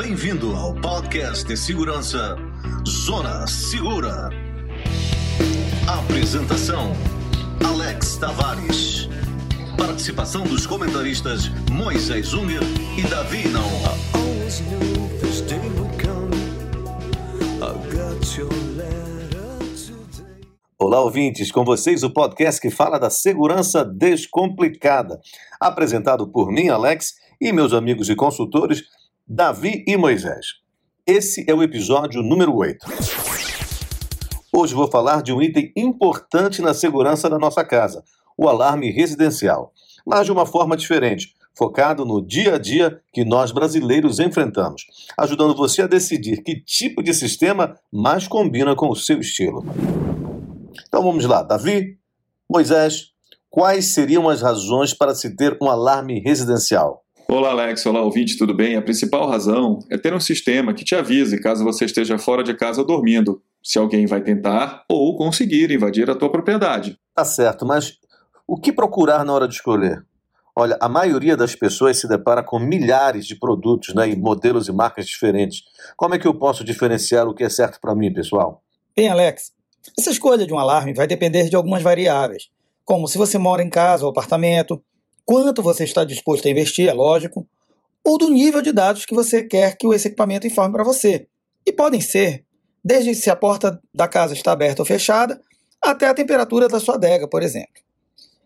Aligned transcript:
Bem-vindo 0.00 0.54
ao 0.54 0.72
podcast 0.76 1.44
de 1.44 1.56
segurança 1.56 2.36
Zona 2.86 3.44
Segura. 3.48 4.30
Apresentação: 5.88 6.92
Alex 7.66 8.16
Tavares. 8.16 9.08
Participação 9.76 10.44
dos 10.44 10.68
comentaristas 10.68 11.48
Moisés 11.72 12.32
Unger 12.32 12.62
e 12.96 13.02
Davi 13.10 13.48
Naon. 13.48 13.82
Olá, 20.78 21.00
ouvintes, 21.00 21.50
com 21.50 21.64
vocês 21.64 22.04
o 22.04 22.10
podcast 22.10 22.60
que 22.60 22.70
fala 22.70 23.00
da 23.00 23.10
segurança 23.10 23.84
descomplicada, 23.84 25.20
apresentado 25.60 26.28
por 26.28 26.52
mim, 26.52 26.68
Alex, 26.68 27.16
e 27.40 27.52
meus 27.52 27.72
amigos 27.72 28.08
e 28.08 28.14
consultores, 28.14 28.84
Davi 29.30 29.84
e 29.86 29.94
Moisés. 29.94 30.54
Esse 31.06 31.44
é 31.46 31.52
o 31.52 31.62
episódio 31.62 32.22
número 32.22 32.56
8. 32.56 32.78
Hoje 34.50 34.72
vou 34.72 34.90
falar 34.90 35.22
de 35.22 35.34
um 35.34 35.42
item 35.42 35.70
importante 35.76 36.62
na 36.62 36.72
segurança 36.72 37.28
da 37.28 37.38
nossa 37.38 37.62
casa, 37.62 38.02
o 38.38 38.48
alarme 38.48 38.90
residencial, 38.90 39.74
mas 40.06 40.24
de 40.24 40.32
uma 40.32 40.46
forma 40.46 40.78
diferente, 40.78 41.34
focado 41.54 42.06
no 42.06 42.26
dia 42.26 42.54
a 42.54 42.58
dia 42.58 43.02
que 43.12 43.22
nós 43.22 43.52
brasileiros 43.52 44.18
enfrentamos, 44.18 44.86
ajudando 45.18 45.54
você 45.54 45.82
a 45.82 45.86
decidir 45.86 46.42
que 46.42 46.62
tipo 46.62 47.02
de 47.02 47.12
sistema 47.12 47.78
mais 47.92 48.26
combina 48.26 48.74
com 48.74 48.88
o 48.88 48.96
seu 48.96 49.20
estilo. 49.20 49.62
Então 50.86 51.02
vamos 51.02 51.26
lá, 51.26 51.42
Davi, 51.42 51.98
Moisés, 52.48 53.10
quais 53.50 53.92
seriam 53.92 54.26
as 54.26 54.40
razões 54.40 54.94
para 54.94 55.14
se 55.14 55.36
ter 55.36 55.58
um 55.60 55.68
alarme 55.68 56.18
residencial? 56.18 57.04
Olá, 57.30 57.50
Alex. 57.50 57.84
Olá, 57.84 58.00
ouvinte, 58.00 58.38
tudo 58.38 58.54
bem? 58.54 58.74
A 58.74 58.80
principal 58.80 59.28
razão 59.28 59.80
é 59.90 59.98
ter 59.98 60.14
um 60.14 60.18
sistema 60.18 60.72
que 60.72 60.82
te 60.82 60.94
avise 60.94 61.38
caso 61.38 61.62
você 61.62 61.84
esteja 61.84 62.18
fora 62.18 62.42
de 62.42 62.54
casa 62.54 62.82
dormindo, 62.82 63.42
se 63.62 63.78
alguém 63.78 64.06
vai 64.06 64.22
tentar 64.22 64.82
ou 64.88 65.14
conseguir 65.14 65.70
invadir 65.70 66.08
a 66.08 66.14
tua 66.14 66.32
propriedade. 66.32 66.98
Tá 67.14 67.26
certo, 67.26 67.66
mas 67.66 67.98
o 68.46 68.58
que 68.58 68.72
procurar 68.72 69.26
na 69.26 69.34
hora 69.34 69.46
de 69.46 69.52
escolher? 69.52 70.02
Olha, 70.56 70.78
a 70.80 70.88
maioria 70.88 71.36
das 71.36 71.54
pessoas 71.54 71.98
se 71.98 72.08
depara 72.08 72.42
com 72.42 72.58
milhares 72.58 73.26
de 73.26 73.38
produtos 73.38 73.94
né, 73.94 74.08
e 74.08 74.16
modelos 74.16 74.66
e 74.66 74.72
marcas 74.72 75.06
diferentes. 75.06 75.64
Como 75.98 76.14
é 76.14 76.18
que 76.18 76.26
eu 76.26 76.32
posso 76.32 76.64
diferenciar 76.64 77.28
o 77.28 77.34
que 77.34 77.44
é 77.44 77.50
certo 77.50 77.78
para 77.78 77.94
mim, 77.94 78.10
pessoal? 78.10 78.62
Bem, 78.96 79.10
Alex, 79.10 79.52
essa 79.98 80.10
escolha 80.10 80.46
de 80.46 80.54
um 80.54 80.58
alarme 80.58 80.94
vai 80.94 81.06
depender 81.06 81.50
de 81.50 81.56
algumas 81.56 81.82
variáveis, 81.82 82.48
como 82.86 83.06
se 83.06 83.18
você 83.18 83.36
mora 83.36 83.62
em 83.62 83.68
casa 83.68 84.06
ou 84.06 84.10
apartamento, 84.10 84.82
quanto 85.28 85.62
você 85.62 85.84
está 85.84 86.04
disposto 86.04 86.48
a 86.48 86.50
investir, 86.50 86.88
é 86.88 86.92
lógico, 86.94 87.46
ou 88.02 88.16
do 88.16 88.30
nível 88.30 88.62
de 88.62 88.72
dados 88.72 89.04
que 89.04 89.14
você 89.14 89.42
quer 89.42 89.76
que 89.76 89.86
esse 89.88 90.08
equipamento 90.08 90.46
informe 90.46 90.72
para 90.72 90.82
você. 90.82 91.26
E 91.66 91.70
podem 91.70 92.00
ser 92.00 92.46
desde 92.82 93.14
se 93.14 93.28
a 93.28 93.36
porta 93.36 93.78
da 93.92 94.08
casa 94.08 94.32
está 94.32 94.52
aberta 94.52 94.80
ou 94.80 94.86
fechada, 94.86 95.38
até 95.82 96.08
a 96.08 96.14
temperatura 96.14 96.66
da 96.66 96.80
sua 96.80 96.94
adega, 96.94 97.28
por 97.28 97.42
exemplo. 97.42 97.82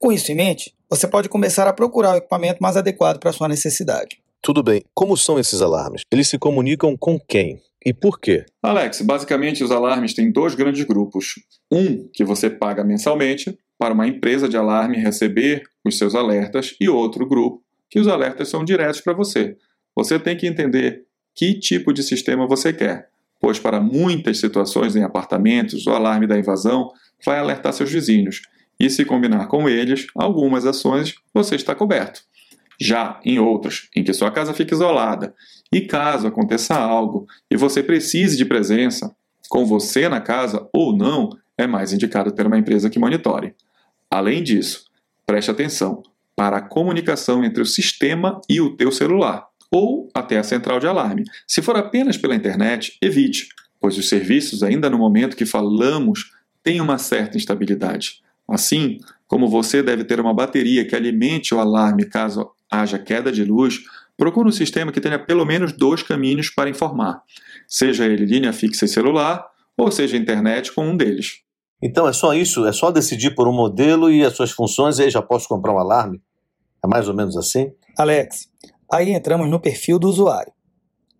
Com 0.00 0.10
isso 0.10 0.32
em 0.32 0.34
mente, 0.34 0.74
você 0.90 1.06
pode 1.06 1.28
começar 1.28 1.68
a 1.68 1.72
procurar 1.72 2.14
o 2.14 2.16
equipamento 2.16 2.60
mais 2.60 2.76
adequado 2.76 3.20
para 3.20 3.30
a 3.30 3.32
sua 3.32 3.46
necessidade. 3.46 4.20
Tudo 4.42 4.60
bem. 4.60 4.82
Como 4.92 5.16
são 5.16 5.38
esses 5.38 5.62
alarmes? 5.62 6.02
Eles 6.10 6.26
se 6.26 6.40
comunicam 6.40 6.96
com 6.96 7.20
quem? 7.20 7.62
E 7.86 7.94
por 7.94 8.18
quê? 8.18 8.44
Alex, 8.60 9.00
basicamente 9.02 9.62
os 9.62 9.70
alarmes 9.70 10.12
têm 10.12 10.32
dois 10.32 10.56
grandes 10.56 10.82
grupos. 10.82 11.34
Um 11.70 12.08
que 12.12 12.24
você 12.24 12.50
paga 12.50 12.82
mensalmente 12.82 13.56
para 13.78 13.94
uma 13.94 14.08
empresa 14.08 14.48
de 14.48 14.56
alarme 14.56 14.98
receber 14.98 15.62
os 15.84 15.98
seus 15.98 16.14
alertas 16.14 16.74
e 16.80 16.88
outro 16.88 17.26
grupo 17.26 17.62
que 17.90 18.00
os 18.00 18.08
alertas 18.08 18.48
são 18.48 18.64
diretos 18.64 19.00
para 19.00 19.12
você. 19.12 19.56
Você 19.94 20.18
tem 20.18 20.36
que 20.36 20.46
entender 20.46 21.04
que 21.34 21.58
tipo 21.58 21.92
de 21.92 22.02
sistema 22.02 22.46
você 22.46 22.72
quer, 22.72 23.08
pois 23.40 23.58
para 23.58 23.80
muitas 23.80 24.38
situações 24.38 24.96
em 24.96 25.02
apartamentos, 25.02 25.86
o 25.86 25.90
alarme 25.90 26.26
da 26.26 26.38
invasão 26.38 26.90
vai 27.24 27.38
alertar 27.38 27.72
seus 27.72 27.90
vizinhos 27.90 28.42
e 28.78 28.90
se 28.90 29.04
combinar 29.04 29.46
com 29.46 29.68
eles 29.68 30.06
algumas 30.14 30.66
ações, 30.66 31.14
você 31.32 31.54
está 31.54 31.74
coberto. 31.74 32.22
Já 32.80 33.20
em 33.24 33.38
outras, 33.38 33.88
em 33.94 34.02
que 34.02 34.12
sua 34.12 34.30
casa 34.30 34.52
fica 34.52 34.74
isolada 34.74 35.34
e 35.72 35.82
caso 35.82 36.26
aconteça 36.26 36.74
algo 36.74 37.26
e 37.50 37.56
você 37.56 37.82
precise 37.82 38.36
de 38.36 38.44
presença, 38.44 39.14
com 39.48 39.64
você 39.64 40.08
na 40.08 40.20
casa 40.20 40.68
ou 40.72 40.96
não, 40.96 41.30
é 41.56 41.66
mais 41.66 41.92
indicado 41.92 42.32
ter 42.32 42.46
uma 42.46 42.58
empresa 42.58 42.90
que 42.90 42.98
monitore. 42.98 43.54
Além 44.10 44.42
disso, 44.42 44.84
preste 45.26 45.50
atenção 45.50 46.02
para 46.36 46.58
a 46.58 46.62
comunicação 46.62 47.44
entre 47.44 47.62
o 47.62 47.66
sistema 47.66 48.40
e 48.48 48.60
o 48.60 48.76
teu 48.76 48.90
celular, 48.90 49.46
ou 49.70 50.08
até 50.12 50.38
a 50.38 50.42
central 50.42 50.80
de 50.80 50.86
alarme. 50.86 51.24
Se 51.46 51.62
for 51.62 51.76
apenas 51.76 52.16
pela 52.16 52.34
internet, 52.34 52.96
evite, 53.00 53.48
pois 53.80 53.96
os 53.96 54.08
serviços, 54.08 54.62
ainda 54.62 54.90
no 54.90 54.98
momento 54.98 55.36
que 55.36 55.46
falamos, 55.46 56.32
têm 56.62 56.80
uma 56.80 56.98
certa 56.98 57.36
instabilidade. 57.36 58.22
Assim, 58.48 58.98
como 59.26 59.48
você 59.48 59.82
deve 59.82 60.04
ter 60.04 60.20
uma 60.20 60.34
bateria 60.34 60.84
que 60.84 60.96
alimente 60.96 61.54
o 61.54 61.60
alarme 61.60 62.04
caso 62.04 62.50
haja 62.70 62.98
queda 62.98 63.30
de 63.30 63.44
luz, 63.44 63.80
procure 64.16 64.48
um 64.48 64.52
sistema 64.52 64.92
que 64.92 65.00
tenha 65.00 65.18
pelo 65.18 65.44
menos 65.44 65.72
dois 65.72 66.02
caminhos 66.02 66.50
para 66.50 66.70
informar, 66.70 67.22
seja 67.66 68.06
ele 68.06 68.24
linha 68.24 68.52
fixa 68.52 68.84
e 68.84 68.88
celular, 68.88 69.44
ou 69.76 69.90
seja 69.90 70.16
internet 70.16 70.72
com 70.72 70.88
um 70.88 70.96
deles. 70.96 71.43
Então 71.84 72.08
é 72.08 72.14
só 72.14 72.32
isso? 72.32 72.66
É 72.66 72.72
só 72.72 72.90
decidir 72.90 73.34
por 73.34 73.46
um 73.46 73.52
modelo 73.52 74.10
e 74.10 74.24
as 74.24 74.34
suas 74.34 74.50
funções 74.50 74.98
e 74.98 75.02
aí 75.02 75.10
já 75.10 75.20
posso 75.20 75.46
comprar 75.46 75.70
um 75.70 75.78
alarme? 75.78 76.18
É 76.82 76.88
mais 76.88 77.06
ou 77.08 77.14
menos 77.14 77.36
assim? 77.36 77.70
Alex, 77.98 78.48
aí 78.90 79.10
entramos 79.10 79.50
no 79.50 79.60
perfil 79.60 79.98
do 79.98 80.08
usuário. 80.08 80.50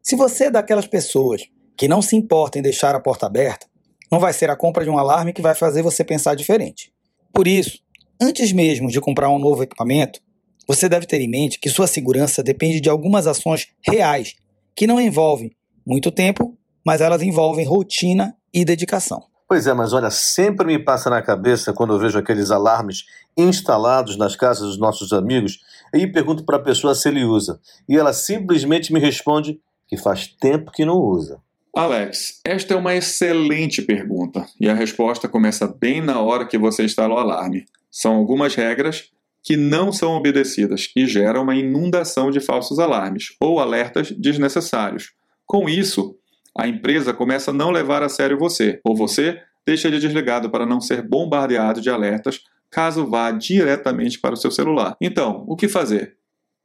Se 0.03 0.17
você 0.17 0.45
é 0.45 0.51
daquelas 0.51 0.87
pessoas 0.87 1.43
que 1.77 1.87
não 1.87 2.01
se 2.01 2.17
importa 2.17 2.59
em 2.59 2.63
deixar 2.63 2.95
a 2.95 3.01
porta 3.01 3.27
aberta, 3.27 3.67
não 4.11 4.19
vai 4.19 4.33
ser 4.33 4.49
a 4.49 4.57
compra 4.57 4.85
de 4.85 4.89
um 4.89 4.97
alarme 4.97 5.35
que 5.35 5.43
vai 5.43 5.55
fazer 5.55 5.83
você 5.83 6.03
pensar 6.03 6.35
diferente. 6.35 6.91
Por 7.31 7.47
isso, 7.47 7.81
antes 8.19 8.51
mesmo 8.51 8.89
de 8.89 9.03
comprar 9.03 9.29
um 9.29 9.39
novo 9.39 9.63
equipamento, 9.63 10.19
você 10.67 10.89
deve 10.89 11.05
ter 11.05 11.21
em 11.21 11.29
mente 11.29 11.61
que 11.61 11.69
sua 11.69 11.87
segurança 11.87 12.43
depende 12.43 12.81
de 12.81 12.89
algumas 12.89 13.27
ações 13.27 13.69
reais, 13.83 14.35
que 14.75 14.87
não 14.87 14.99
envolvem 14.99 15.51
muito 15.87 16.11
tempo, 16.11 16.57
mas 16.87 17.03
elas 17.03 17.21
envolvem 17.21 17.67
rotina 17.67 18.35
e 18.53 18.65
dedicação. 18.65 19.34
Pois 19.47 19.67
é, 19.67 19.75
mas 19.75 19.93
olha, 19.93 20.11
sempre 20.11 20.67
me 20.67 20.79
passa 20.79 21.11
na 21.11 21.21
cabeça 21.21 21.73
quando 21.73 21.95
eu 21.95 21.99
vejo 21.99 22.19
aqueles 22.19 22.51
alarmes 22.51 23.05
instalados 23.37 24.17
nas 24.17 24.35
casas 24.35 24.69
dos 24.69 24.79
nossos 24.79 25.13
amigos 25.13 25.61
e 25.93 26.07
pergunto 26.07 26.45
para 26.45 26.57
a 26.57 26.63
pessoa 26.63 26.95
se 26.95 27.09
ele 27.09 27.25
usa. 27.25 27.61
E 27.89 27.97
ela 27.97 28.13
simplesmente 28.13 28.93
me 28.93 28.99
responde 28.99 29.61
que 29.87 29.99
faz 29.99 30.27
tempo 30.27 30.73
que 30.73 30.85
não 30.85 30.97
usa. 30.97 31.39
Alex, 31.77 32.41
esta 32.45 32.73
é 32.73 32.77
uma 32.77 32.95
excelente 32.95 33.83
pergunta 33.83 34.47
e 34.61 34.69
a 34.69 34.75
resposta 34.75 35.29
começa 35.29 35.67
bem 35.67 36.01
na 36.01 36.21
hora 36.21 36.47
que 36.47 36.57
você 36.57 36.85
instala 36.85 37.15
o 37.15 37.19
alarme. 37.19 37.67
São 37.91 38.15
algumas 38.15 38.55
regras 38.55 39.11
que 39.43 39.57
não 39.57 39.93
são 39.93 40.13
obedecidas 40.13 40.89
e 40.97 41.07
geram 41.07 41.43
uma 41.43 41.55
inundação 41.55 42.31
de 42.31 42.41
falsos 42.41 42.79
alarmes 42.79 43.37
ou 43.41 43.61
alertas 43.61 44.11
desnecessários. 44.11 45.13
Com 45.45 45.69
isso, 45.69 46.17
a 46.57 46.69
empresa 46.69 47.13
começa 47.13 47.51
a 47.51 47.55
não 47.55 47.71
levar 47.71 48.03
a 48.03 48.09
sério 48.09 48.39
você, 48.39 48.81
ou 48.85 48.95
você 48.97 49.41
deixa 49.67 49.89
ele 49.89 49.99
desligado 49.99 50.51
para 50.51 50.67
não 50.67 50.81
ser 50.81 51.03
bombardeado 51.03 51.81
de 51.81 51.91
alertas 51.91 52.43
caso 52.71 53.07
vá 53.07 53.31
diretamente 53.31 54.19
para 54.19 54.35
o 54.35 54.37
seu 54.37 54.51
celular. 54.51 54.97
Então, 55.01 55.45
o 55.47 55.55
que 55.55 55.69
fazer? 55.69 56.17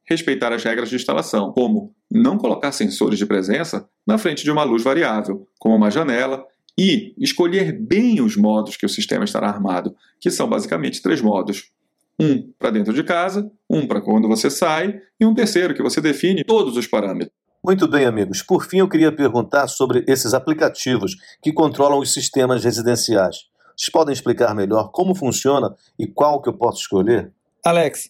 Respeitar 0.03 0.51
as 0.51 0.63
regras 0.63 0.89
de 0.89 0.95
instalação, 0.95 1.51
como 1.51 1.93
não 2.09 2.35
colocar 2.35 2.71
sensores 2.71 3.19
de 3.19 3.27
presença 3.27 3.87
na 4.07 4.17
frente 4.17 4.43
de 4.43 4.49
uma 4.49 4.63
luz 4.63 4.83
variável, 4.83 5.47
como 5.59 5.75
uma 5.75 5.91
janela, 5.91 6.43
e 6.75 7.13
escolher 7.17 7.73
bem 7.73 8.21
os 8.21 8.35
modos 8.35 8.75
que 8.75 8.87
o 8.87 8.89
sistema 8.89 9.23
estará 9.23 9.47
armado, 9.47 9.95
que 10.19 10.31
são 10.31 10.49
basicamente 10.49 11.01
três 11.01 11.21
modos. 11.21 11.71
Um 12.19 12.51
para 12.57 12.71
dentro 12.71 12.91
de 12.91 13.03
casa, 13.03 13.51
um 13.69 13.85
para 13.85 14.01
quando 14.01 14.27
você 14.27 14.49
sai, 14.49 14.99
e 15.19 15.25
um 15.25 15.33
terceiro 15.35 15.75
que 15.75 15.83
você 15.83 16.01
define 16.01 16.43
todos 16.43 16.75
os 16.75 16.87
parâmetros. 16.87 17.38
Muito 17.69 17.87
bem, 17.87 18.03
amigos. 18.03 18.41
Por 18.41 18.65
fim, 18.65 18.79
eu 18.79 18.89
queria 18.89 19.11
perguntar 19.11 19.67
sobre 19.67 20.03
esses 20.07 20.33
aplicativos 20.33 21.15
que 21.39 21.53
controlam 21.53 21.99
os 21.99 22.11
sistemas 22.11 22.63
residenciais. 22.63 23.45
Vocês 23.77 23.91
podem 23.91 24.11
explicar 24.11 24.55
melhor 24.55 24.89
como 24.91 25.13
funciona 25.13 25.75
e 25.99 26.07
qual 26.07 26.41
que 26.41 26.49
eu 26.49 26.53
posso 26.57 26.81
escolher? 26.81 27.31
Alex, 27.63 28.09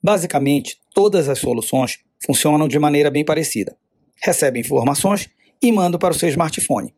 basicamente, 0.00 0.78
todas 0.94 1.28
as 1.28 1.40
soluções 1.40 1.98
funcionam 2.24 2.68
de 2.68 2.78
maneira 2.78 3.10
bem 3.10 3.24
parecida. 3.24 3.76
Recebe 4.22 4.60
informações 4.60 5.28
e 5.60 5.72
manda 5.72 5.98
para 5.98 6.14
o 6.14 6.16
seu 6.16 6.28
smartphone. 6.28 6.94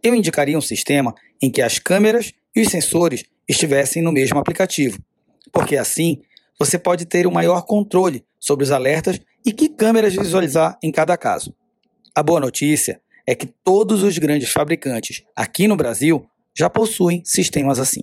Eu 0.00 0.14
indicaria 0.14 0.56
um 0.56 0.60
sistema 0.60 1.12
em 1.42 1.50
que 1.50 1.60
as 1.60 1.76
câmeras 1.76 2.32
e 2.54 2.60
os 2.60 2.68
sensores 2.68 3.24
estivessem 3.48 4.00
no 4.00 4.12
mesmo 4.12 4.38
aplicativo, 4.38 5.00
porque 5.52 5.76
assim 5.76 6.22
você 6.56 6.78
pode 6.78 7.04
ter 7.04 7.26
um 7.26 7.32
maior 7.32 7.62
controle 7.62 8.24
sobre 8.38 8.62
os 8.62 8.70
alertas 8.70 9.18
e 9.44 9.52
que 9.52 9.68
câmeras 9.68 10.14
visualizar 10.14 10.78
em 10.82 10.90
cada 10.90 11.16
caso. 11.16 11.54
A 12.14 12.22
boa 12.22 12.40
notícia 12.40 13.00
é 13.26 13.34
que 13.34 13.46
todos 13.46 14.02
os 14.02 14.18
grandes 14.18 14.50
fabricantes 14.50 15.22
aqui 15.34 15.66
no 15.66 15.76
Brasil 15.76 16.26
já 16.56 16.68
possuem 16.68 17.22
sistemas 17.24 17.78
assim. 17.78 18.02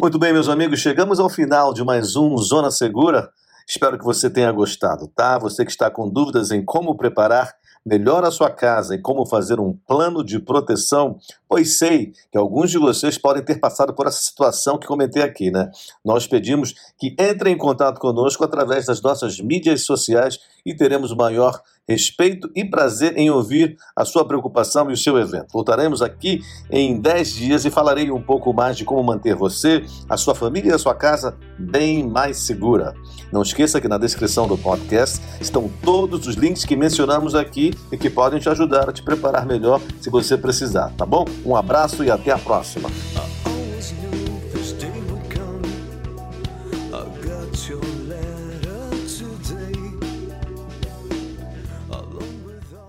Muito 0.00 0.18
bem, 0.18 0.32
meus 0.32 0.48
amigos, 0.48 0.80
chegamos 0.80 1.20
ao 1.20 1.28
final 1.28 1.72
de 1.72 1.84
mais 1.84 2.16
um 2.16 2.36
Zona 2.38 2.70
Segura. 2.70 3.30
Espero 3.68 3.98
que 3.98 4.04
você 4.04 4.28
tenha 4.28 4.50
gostado, 4.50 5.08
tá? 5.08 5.38
Você 5.38 5.64
que 5.64 5.70
está 5.70 5.90
com 5.90 6.08
dúvidas 6.08 6.50
em 6.50 6.64
como 6.64 6.96
preparar 6.96 7.54
melhor 7.84 8.24
a 8.24 8.30
sua 8.30 8.50
casa 8.50 8.94
e 8.94 8.98
como 8.98 9.26
fazer 9.26 9.58
um 9.60 9.76
plano 9.86 10.24
de 10.24 10.38
proteção, 10.38 11.18
pois 11.48 11.78
sei 11.78 12.12
que 12.30 12.38
alguns 12.38 12.70
de 12.70 12.78
vocês 12.78 13.18
podem 13.18 13.44
ter 13.44 13.58
passado 13.58 13.92
por 13.94 14.06
essa 14.06 14.20
situação 14.20 14.78
que 14.78 14.86
comentei 14.86 15.22
aqui, 15.22 15.50
né? 15.50 15.70
Nós 16.04 16.26
pedimos 16.26 16.74
que 16.98 17.14
entrem 17.18 17.54
em 17.54 17.58
contato 17.58 17.98
conosco 17.98 18.44
através 18.44 18.86
das 18.86 19.02
nossas 19.02 19.40
mídias 19.40 19.84
sociais 19.84 20.38
e 20.64 20.74
teremos 20.74 21.14
maior 21.14 21.60
respeito 21.88 22.50
e 22.54 22.64
prazer 22.64 23.16
em 23.16 23.30
ouvir 23.30 23.76
a 23.96 24.04
sua 24.04 24.24
preocupação 24.24 24.90
e 24.90 24.94
o 24.94 24.96
seu 24.96 25.18
evento. 25.18 25.52
Voltaremos 25.52 26.00
aqui 26.00 26.40
em 26.70 27.00
10 27.00 27.34
dias 27.34 27.64
e 27.64 27.70
falarei 27.70 28.10
um 28.10 28.22
pouco 28.22 28.52
mais 28.52 28.76
de 28.76 28.84
como 28.84 29.02
manter 29.02 29.34
você, 29.34 29.84
a 30.08 30.16
sua 30.16 30.34
família 30.34 30.70
e 30.70 30.74
a 30.74 30.78
sua 30.78 30.94
casa 30.94 31.36
bem 31.58 32.08
mais 32.08 32.38
segura. 32.38 32.94
Não 33.32 33.42
esqueça 33.42 33.80
que 33.80 33.88
na 33.88 33.98
descrição 33.98 34.46
do 34.46 34.56
podcast 34.56 35.20
estão 35.40 35.70
todos 35.82 36.26
os 36.26 36.36
links 36.36 36.64
que 36.64 36.76
mencionamos 36.76 37.34
aqui 37.34 37.72
e 37.90 37.96
que 37.96 38.08
podem 38.08 38.38
te 38.38 38.48
ajudar 38.48 38.88
a 38.88 38.92
te 38.92 39.02
preparar 39.02 39.44
melhor 39.44 39.80
se 40.00 40.10
você 40.10 40.36
precisar, 40.36 40.92
tá 40.96 41.04
bom? 41.04 41.24
Um 41.44 41.56
abraço 41.56 42.04
e 42.04 42.10
até 42.10 42.30
a 42.30 42.38
próxima. 42.38 42.88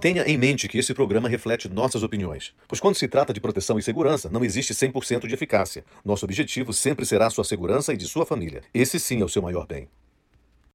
Tenha 0.03 0.23
em 0.23 0.37
mente 0.37 0.67
que 0.67 0.77
esse 0.77 0.93
programa 0.93 1.29
reflete 1.29 1.69
nossas 1.69 2.03
opiniões, 2.03 2.53
pois 2.67 2.81
quando 2.81 2.95
se 2.95 3.07
trata 3.07 3.31
de 3.31 3.39
proteção 3.39 3.79
e 3.79 3.81
segurança, 3.81 4.29
não 4.29 4.43
existe 4.43 4.73
100% 4.73 5.25
de 5.25 5.33
eficácia. 5.33 5.85
Nosso 6.03 6.25
objetivo 6.25 6.73
sempre 6.73 7.05
será 7.05 7.29
sua 7.29 7.45
segurança 7.45 7.93
e 7.93 7.95
de 7.95 8.05
sua 8.05 8.25
família. 8.25 8.63
Esse 8.73 8.99
sim 8.99 9.21
é 9.21 9.23
o 9.23 9.29
seu 9.29 9.41
maior 9.41 9.65
bem. 9.65 9.87